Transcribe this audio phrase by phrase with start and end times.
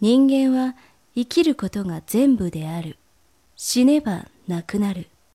[0.00, 0.76] 人間は
[1.14, 2.98] 生きることが全部である。
[3.56, 5.08] 死ねばなくなる。